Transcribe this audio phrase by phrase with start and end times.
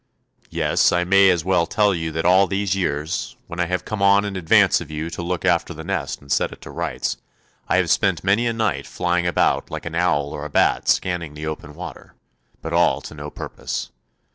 [0.49, 4.01] Yes, I may as well tell you that all these years, when I have come
[4.01, 7.17] on in advance of you to look after the nest and set it to rights,
[7.67, 11.35] I have spent many a night flying about like an owl or a bat scanning
[11.35, 12.15] the open water,
[12.63, 13.91] but all to no purpose.